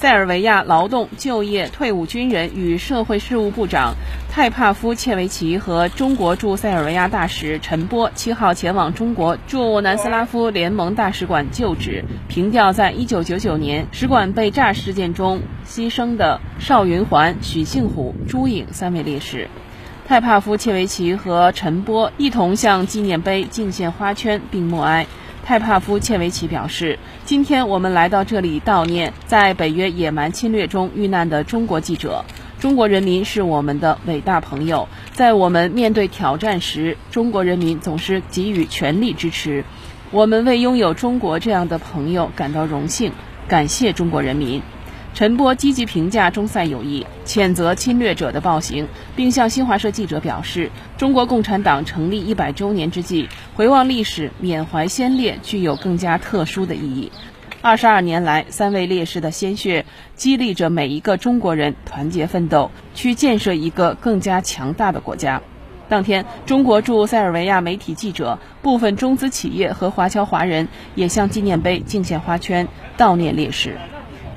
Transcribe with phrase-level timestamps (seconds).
[0.00, 3.96] 塞尔维亚劳动、就业、退伍军人与社会事务部长
[4.30, 19.48] 泰帕夫切维奇和中国驻塞尔维亚大使陈波七号前往中国驻南斯拉夫联盟大使馆就职，凭吊在一九九九年使馆被炸事件中牺牲的邵云环、许幸虎、朱颖三位烈士。
[20.06, 25.08] 泰帕夫切维奇和陈波一同向纪念碑敬献花圈并默哀。
[25.48, 32.22] 泰帕夫切维奇表示：“今天我们来到这里悼念在北约野蛮侵略中遇难的中国记者。
[32.60, 39.64] 中国人民是我们的伟大朋友，在我们面对挑战时，中国人民总是给予全力支持。
[40.10, 43.12] 我们为拥有中国这样的朋友感到荣幸，
[43.48, 44.60] 感谢中国人民。”
[45.14, 48.86] 陈波积极评价中塞友谊，谴责侵略者的暴行，
[49.16, 57.10] 并向新华社记者表示：“中国共产党成立一百周年之际，回望历史，缅怀先烈，具有更加特殊的意义。
[57.60, 59.84] 二十二年来，三位烈士的鲜血
[60.14, 65.42] 激励着每一个中国人团结奋斗，去建设一个更加强大的国家。”
[65.88, 73.76] 当天，中国驻塞尔维亚媒体记者、部分中资企业和华侨华人也向纪念碑敬献花圈，悼念烈士。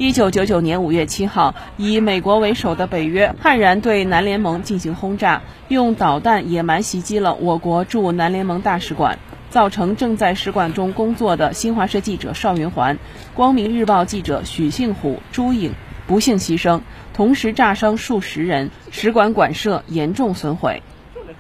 [0.02, 9.20] 一九九九年五月七号，以美国为首的北约悍然对南联盟进行轰炸，用导弹野蛮袭击了我国驻南联盟大使馆，
[9.52, 12.98] 造成正在使馆中工作的新华社记者邵云环、
[13.36, 15.72] 光明日报记者许幸虎、朱颖
[16.08, 16.82] 不幸牺牲，
[17.14, 20.82] 同时炸伤数十人，使馆馆舍严重损毁。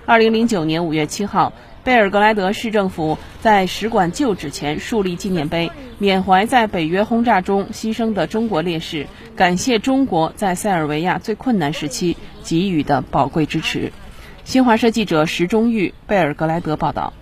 [0.06, 1.52] 二零零九年五月七号。
[1.84, 13.92] 贝尔格莱德市政府在使馆旧址前树立纪念碑，缅怀在北约轰炸中牺牲的中国烈士，感谢中国在塞尔维亚最困难时期给予的宝贵支持。
[14.44, 17.14] 新华社记者石忠玉，贝尔格莱德报道。